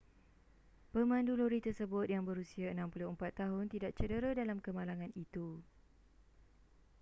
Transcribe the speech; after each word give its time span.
pemandu 0.93 1.31
lori 1.39 1.59
tersebut 1.67 2.07
yang 2.13 2.23
berusia 2.29 2.67
64 2.73 3.21
tahun 3.41 3.65
tidak 3.73 3.91
cedera 3.99 4.29
dalam 4.41 4.57
kemalangan 4.65 5.11
itu 5.25 5.47